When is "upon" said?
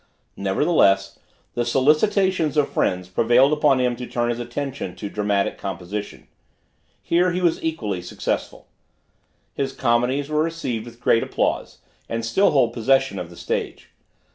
3.53-3.79